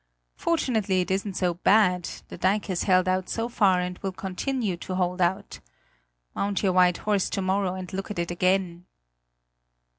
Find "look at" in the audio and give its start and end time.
7.93-8.17